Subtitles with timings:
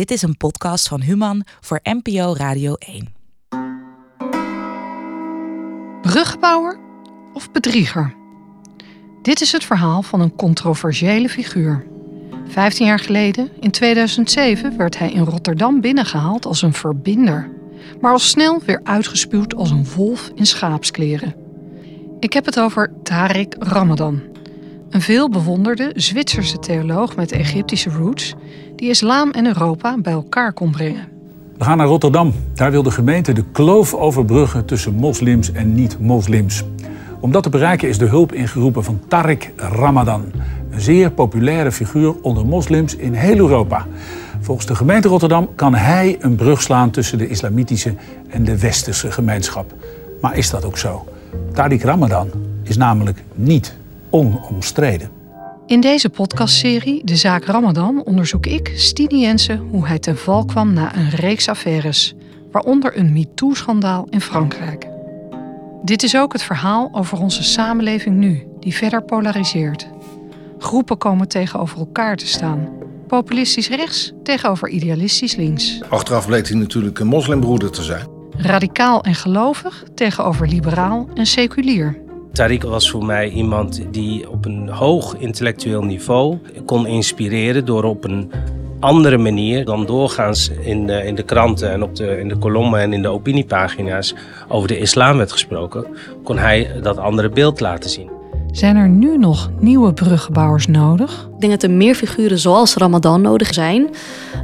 [0.00, 3.14] Dit is een podcast van Human voor NPO Radio 1.
[6.02, 6.78] Bruggebouwer
[7.32, 8.14] of bedrieger?
[9.22, 11.86] Dit is het verhaal van een controversiële figuur.
[12.48, 17.50] Vijftien jaar geleden, in 2007, werd hij in Rotterdam binnengehaald als een verbinder,
[18.00, 21.34] maar al snel weer uitgespuwd als een wolf in schaapskleren.
[22.20, 24.22] Ik heb het over Tariq Ramadan,
[24.90, 28.34] een veel bewonderde Zwitserse theoloog met Egyptische roots,
[28.76, 31.08] die islam en Europa bij elkaar kon brengen.
[31.58, 32.32] We gaan naar Rotterdam.
[32.54, 36.64] Daar wil de gemeente de kloof overbruggen tussen moslims en niet-moslims.
[37.20, 40.24] Om dat te bereiken is de hulp ingeroepen van Tariq Ramadan,
[40.70, 43.86] een zeer populaire figuur onder moslims in heel Europa.
[44.40, 47.94] Volgens de gemeente Rotterdam kan hij een brug slaan tussen de islamitische
[48.28, 49.74] en de westerse gemeenschap.
[50.20, 51.04] Maar is dat ook zo?
[51.52, 52.30] Tariq Ramadan
[52.62, 53.78] is namelijk niet
[54.10, 55.10] onomstreden.
[55.66, 60.72] In deze podcastserie De Zaak Ramadan onderzoek ik, Stine Jensen, hoe hij ten val kwam
[60.72, 62.14] na een reeks affaires,
[62.50, 64.88] waaronder een MeToo-schandaal in Frankrijk.
[65.82, 69.88] Dit is ook het verhaal over onze samenleving nu, die verder polariseert.
[70.58, 72.68] Groepen komen tegenover elkaar te staan.
[73.06, 75.80] Populistisch rechts tegenover idealistisch links.
[75.88, 78.06] Achteraf bleek hij natuurlijk een moslimbroeder te zijn.
[78.36, 82.08] Radicaal en gelovig tegenover liberaal en seculier.
[82.32, 88.04] Tariq was voor mij iemand die op een hoog intellectueel niveau kon inspireren door op
[88.04, 88.32] een
[88.80, 92.80] andere manier dan doorgaans in de, in de kranten en op de, in de kolommen
[92.80, 94.14] en in de opiniepagina's
[94.48, 95.86] over de islam werd gesproken,
[96.24, 98.10] kon hij dat andere beeld laten zien.
[98.52, 101.28] Zijn er nu nog nieuwe bruggenbouwers nodig?
[101.34, 103.88] Ik denk dat er meer figuren zoals Ramadan nodig zijn.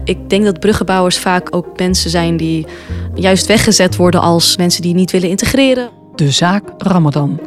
[0.04, 2.66] Ik denk dat bruggenbouwers vaak ook mensen zijn die
[3.14, 5.88] juist weggezet worden als mensen die niet willen integreren.
[6.14, 7.40] De zaak Ramadan.